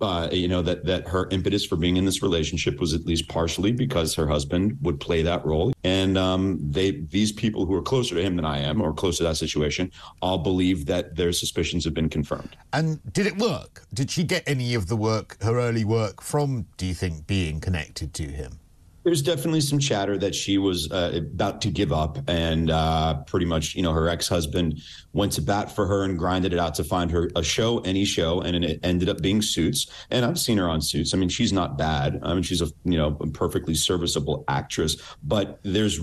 [0.00, 3.28] uh, you know that that her impetus for being in this relationship was at least
[3.28, 7.82] partially because her husband would play that role, and um, they these people who are
[7.82, 9.90] closer to him than I am, or close to that situation,
[10.22, 12.56] all believe that their suspicions have been confirmed.
[12.72, 13.84] And did it work?
[13.92, 16.66] Did she get any of the work, her early work, from?
[16.76, 18.60] Do you think being connected to him?
[19.04, 23.46] There's definitely some chatter that she was uh, about to give up and uh, pretty
[23.46, 24.80] much you know her ex-husband
[25.12, 28.04] went to bat for her and grinded it out to find her a show any
[28.04, 29.86] show and it ended up being suits.
[30.10, 31.14] And i've seen her on suits.
[31.14, 32.18] I mean she's not bad.
[32.22, 36.00] I mean she's a you know perfectly serviceable actress but there's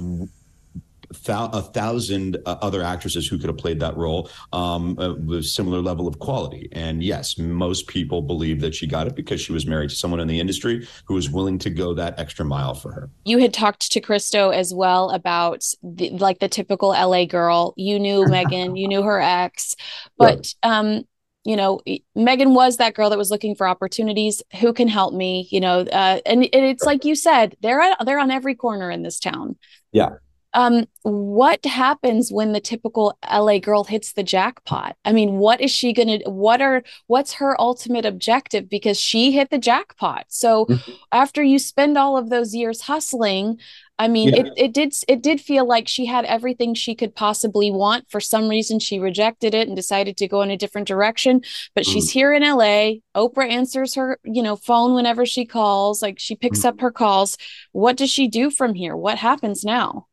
[1.28, 5.80] a thousand uh, other actresses who could have played that role um, uh, with similar
[5.80, 6.70] level of quality.
[6.72, 10.20] And yes, most people believe that she got it because she was married to someone
[10.20, 13.10] in the industry who was willing to go that extra mile for her.
[13.26, 17.74] You had talked to Cristo as well about the, like the typical LA girl.
[17.78, 19.76] You knew Meghan, you knew her ex,
[20.18, 20.72] but right.
[20.80, 21.04] um,
[21.44, 21.82] you know
[22.16, 25.80] Meghan was that girl that was looking for opportunities who can help me you know
[25.80, 29.56] uh, and, and it's like you said they're they're on every corner in this town
[29.92, 30.10] yeah
[30.54, 34.98] um, what happens when the typical LA girl hits the jackpot?
[35.06, 38.70] I mean, what is she gonna what are what's her ultimate objective?
[38.70, 40.26] Because she hit the jackpot.
[40.28, 40.92] So mm-hmm.
[41.12, 43.60] after you spend all of those years hustling,
[43.98, 44.42] I mean, yeah.
[44.42, 48.10] it, it did it did feel like she had everything she could possibly want.
[48.10, 51.42] For some reason, she rejected it and decided to go in a different direction.
[51.76, 51.94] But mm.
[51.94, 52.96] she's here in LA.
[53.16, 56.02] Oprah answers her, you know, phone whenever she calls.
[56.02, 56.66] Like she picks mm.
[56.66, 57.38] up her calls.
[57.72, 58.98] What does she do from here?
[58.98, 60.08] What happens now?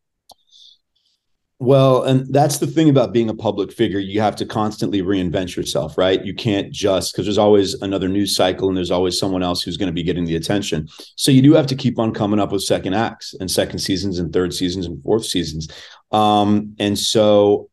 [1.60, 3.98] Well, and that's the thing about being a public figure.
[3.98, 6.24] You have to constantly reinvent yourself, right?
[6.24, 9.76] You can't just because there's always another news cycle and there's always someone else who's
[9.76, 10.88] going to be getting the attention.
[11.16, 14.20] So you do have to keep on coming up with second acts and second seasons
[14.20, 15.68] and third seasons and fourth seasons.
[16.12, 17.70] Um, and so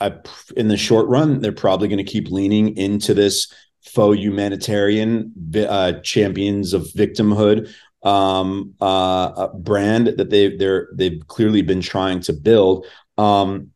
[0.00, 0.14] I,
[0.56, 5.92] in the short run, they're probably going to keep leaning into this faux humanitarian uh,
[6.02, 12.86] champions of victimhood um, uh, brand that they they're they've clearly been trying to build
[13.18, 13.70] um,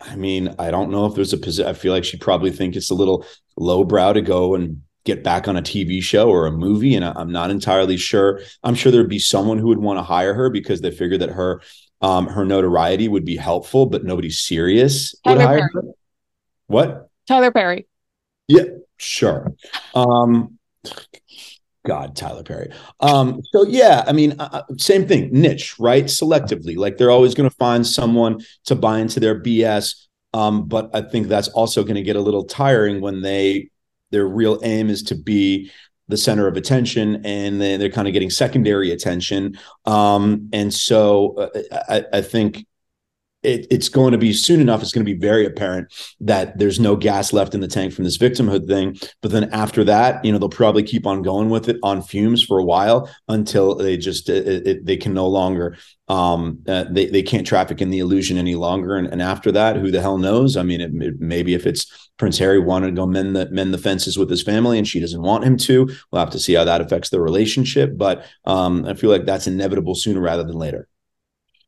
[0.00, 1.68] I mean, I don't know if there's a position.
[1.68, 3.24] I feel like she probably think it's a little
[3.56, 7.32] lowbrow to go and get back on a TV show or a movie, and I'm
[7.32, 8.40] not entirely sure.
[8.62, 11.30] I'm sure there'd be someone who would want to hire her because they figure that
[11.30, 11.60] her
[12.00, 15.70] um, her notoriety would be helpful, but nobody serious Tyler would hire Perry.
[15.74, 15.82] her.
[16.66, 17.08] What?
[17.28, 17.86] Tyler Perry.
[18.48, 18.64] Yeah,
[18.96, 19.54] sure.
[19.94, 20.58] Um,
[21.84, 22.70] God, Tyler Perry.
[23.00, 26.04] Um, so yeah, I mean, uh, uh same thing, niche, right?
[26.04, 30.06] Selectively, like they're always going to find someone to buy into their BS.
[30.34, 33.70] Um, but I think that's also going to get a little tiring when they
[34.10, 35.70] their real aim is to be
[36.08, 39.58] the center of attention and they, they're kind of getting secondary attention.
[39.86, 42.66] Um, and so uh, I, I think
[43.42, 44.82] it, it's going to be soon enough.
[44.82, 48.04] It's going to be very apparent that there's no gas left in the tank from
[48.04, 48.96] this victimhood thing.
[49.20, 52.42] But then after that, you know, they'll probably keep on going with it on fumes
[52.42, 55.76] for a while until they just it, it, they can no longer
[56.08, 58.96] um, uh, they they can't traffic in the illusion any longer.
[58.96, 60.56] And, and after that, who the hell knows?
[60.56, 63.78] I mean, it, maybe if it's Prince Harry wanted to go mend the mend the
[63.78, 66.64] fences with his family, and she doesn't want him to, we'll have to see how
[66.64, 67.92] that affects their relationship.
[67.96, 70.88] But um, I feel like that's inevitable sooner rather than later.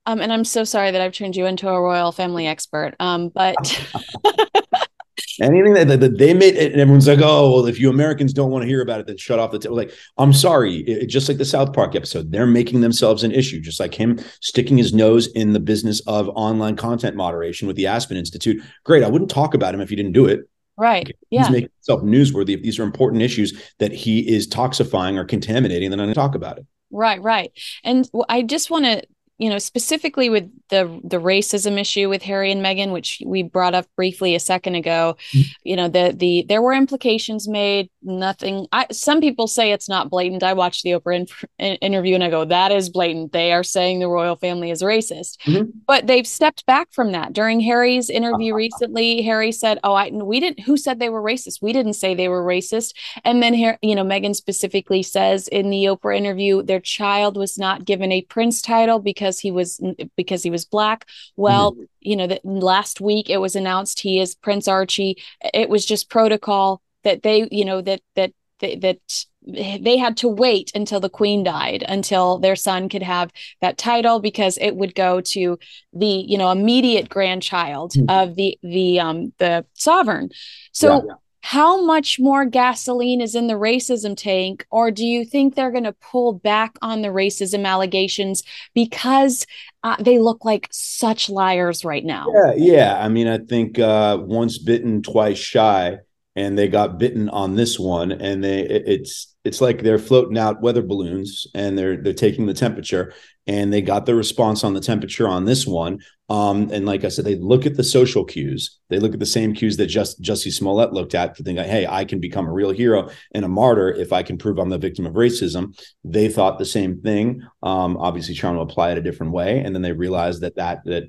[0.07, 2.95] Um, and I'm so sorry that I've turned you into a royal family expert.
[3.01, 3.57] Um, but
[5.41, 8.63] anything that, that, they made, and everyone's like, "Oh, well, if you Americans don't want
[8.63, 9.69] to hear about it, then shut off the." T-.
[9.69, 10.79] Like, I'm sorry.
[10.81, 14.19] It, just like the South Park episode, they're making themselves an issue, just like him
[14.41, 18.63] sticking his nose in the business of online content moderation with the Aspen Institute.
[18.85, 19.03] Great.
[19.03, 20.49] I wouldn't talk about him if he didn't do it.
[20.77, 21.07] Right.
[21.07, 21.19] Okay.
[21.31, 21.43] Yeah.
[21.43, 22.55] He's making himself newsworthy.
[22.55, 26.21] If these are important issues that he is toxifying or contaminating, then I'm going to
[26.21, 26.67] talk about it.
[26.91, 27.51] Right, right.
[27.83, 29.03] And I just want to
[29.39, 33.75] you know specifically with the the racism issue with Harry and Meghan which we brought
[33.75, 35.51] up briefly a second ago mm-hmm.
[35.63, 40.11] you know the the there were implications made nothing I some people say it's not
[40.11, 43.65] blatant I watched the Oprah in, interview and I go that is blatant they are
[43.65, 45.71] saying the royal family is racist mm-hmm.
[45.87, 48.57] but they've stepped back from that during Harry's interview uh-huh.
[48.57, 52.15] recently Harry said oh I we didn't who said they were racist we didn't say
[52.15, 52.95] they were racist
[53.25, 57.59] and then here you know Meghan specifically says in the Oprah interview their child was
[57.59, 59.81] not given a prince title because because he was
[60.17, 61.07] because he was black.
[61.37, 61.83] Well, mm-hmm.
[62.01, 65.17] you know, that last week it was announced he is Prince Archie.
[65.53, 70.29] It was just protocol that they, you know, that that that, that they had to
[70.29, 73.31] wait until the queen died until their son could have
[73.61, 75.59] that title because it would go to
[75.93, 78.09] the you know immediate grandchild mm-hmm.
[78.09, 80.31] of the the um the sovereign.
[80.73, 81.15] So yeah, yeah.
[81.43, 85.85] how much more gasoline is in the racism tank or do you think they're going
[85.85, 88.43] to pull back on the racism allegations
[88.75, 89.47] because
[89.83, 92.33] uh, they look like such liars right now?
[92.35, 92.99] Yeah yeah.
[92.99, 95.99] I mean i think uh, once bitten twice shy
[96.37, 100.63] and they got bitten on this one and they it's it's like they're floating out
[100.63, 103.13] weather balloons and they're they're taking the temperature
[103.47, 105.99] and they got the response on the temperature on this one.
[106.31, 108.81] Um, and like i said they look at the social cues.
[108.89, 111.87] They look at the same cues that just jussie smollett looked at to think hey
[111.87, 114.79] i can become a real hero and a martyr if i can prove i'm the
[114.79, 115.79] victim of racism.
[116.03, 117.43] They thought the same thing.
[117.63, 120.83] Um, obviously trying to apply it a different way and then they realized that that
[120.87, 121.05] that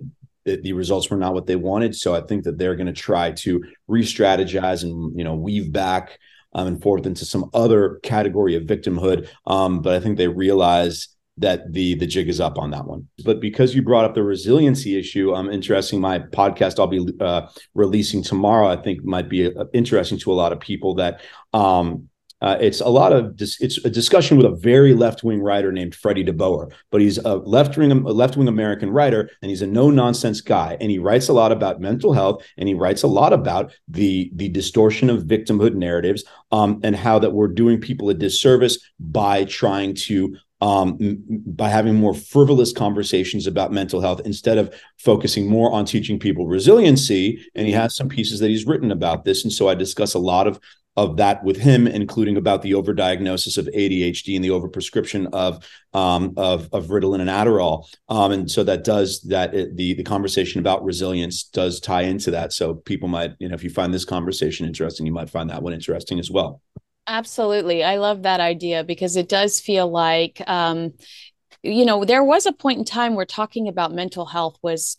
[0.45, 1.95] the results were not what they wanted.
[1.95, 6.19] So I think that they're going to try to re-strategize and you know weave back
[6.53, 9.27] um, and forth into some other category of victimhood.
[9.47, 13.07] Um, but I think they realize that the the jig is up on that one.
[13.25, 15.99] But because you brought up the resiliency issue, um, interesting.
[15.99, 18.67] My podcast I'll be uh, releasing tomorrow.
[18.67, 21.21] I think might be uh, interesting to a lot of people that
[21.53, 22.09] um,
[22.41, 25.71] uh, it's a lot of dis- it's a discussion with a very left wing writer
[25.71, 29.67] named Freddie DeBoer, but he's a left wing left wing American writer, and he's a
[29.67, 33.07] no nonsense guy, and he writes a lot about mental health, and he writes a
[33.07, 38.09] lot about the the distortion of victimhood narratives, um, and how that we're doing people
[38.09, 40.97] a disservice by trying to um,
[41.45, 46.47] by having more frivolous conversations about mental health instead of focusing more on teaching people
[46.47, 47.45] resiliency.
[47.55, 49.43] And he has some pieces that he's written about this.
[49.43, 50.59] And so I discuss a lot of
[50.97, 56.33] of that with him, including about the overdiagnosis of ADHD and the overprescription of um,
[56.37, 57.85] of, of Ritalin and Adderall.
[58.09, 62.31] Um, and so that does that it, the the conversation about resilience does tie into
[62.31, 62.53] that.
[62.53, 65.61] So people might, you know, if you find this conversation interesting, you might find that
[65.61, 66.61] one interesting as well.
[67.07, 70.41] Absolutely, I love that idea because it does feel like.
[70.47, 70.93] Um,
[71.63, 74.97] you know, there was a point in time where talking about mental health was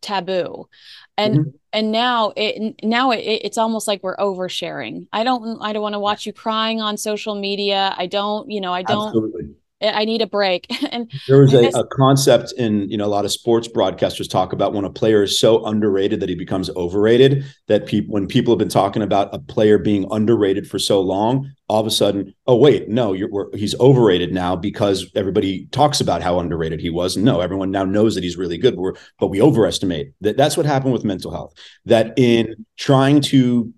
[0.00, 0.68] taboo
[1.16, 1.50] and mm-hmm.
[1.72, 5.94] and now it now it, it's almost like we're oversharing i don't i don't want
[5.94, 9.54] to watch you crying on social media i don't you know i don't Absolutely.
[9.82, 10.66] I need a break.
[10.92, 14.52] and there was a, a, concept in, you know, a lot of sports broadcasters talk
[14.52, 17.44] about when a player is so underrated that he becomes overrated.
[17.68, 21.50] That people, when people have been talking about a player being underrated for so long,
[21.68, 23.12] all of a sudden, oh wait, no,
[23.54, 27.16] he's overrated now because everybody talks about how underrated he was.
[27.16, 30.36] No, everyone now knows that he's really good, but, but we overestimate that.
[30.36, 31.54] That's what happened with mental health.
[31.86, 33.72] That in trying to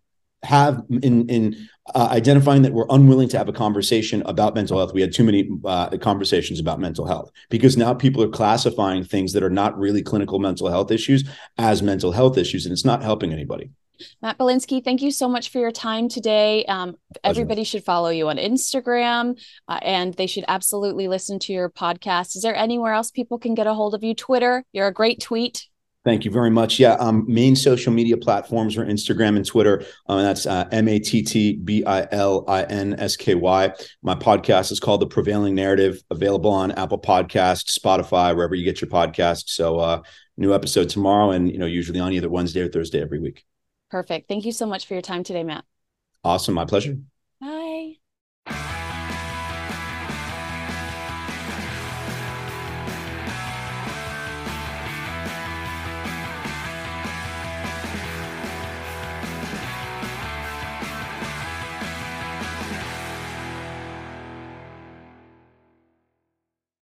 [0.45, 4.95] have in in uh, identifying that we're unwilling to have a conversation about mental health.
[4.95, 9.32] We had too many uh, conversations about mental health because now people are classifying things
[9.34, 11.28] that are not really clinical mental health issues
[11.59, 13.70] as mental health issues, and it's not helping anybody.
[14.22, 16.64] Matt Bilinsky, thank you so much for your time today.
[16.64, 21.70] Um, everybody should follow you on Instagram uh, and they should absolutely listen to your
[21.70, 22.36] podcast.
[22.36, 24.14] Is there anywhere else people can get a hold of you?
[24.14, 25.68] Twitter, you're a great tweet.
[26.05, 26.78] Thank you very much.
[26.78, 29.84] Yeah, um, main social media platforms are Instagram and Twitter.
[30.07, 33.72] Um, that's uh, M A T T B I L I N S K Y.
[34.02, 38.82] My podcast is called The Prevailing Narrative, available on Apple Podcasts, Spotify, wherever you get
[38.82, 39.48] your podcasts.
[39.48, 40.02] So, uh,
[40.36, 43.42] new episode tomorrow, and you know, usually on either Wednesday or Thursday every week.
[43.90, 44.28] Perfect.
[44.28, 45.64] Thank you so much for your time today, Matt.
[46.22, 46.55] Awesome.
[46.55, 46.96] My pleasure.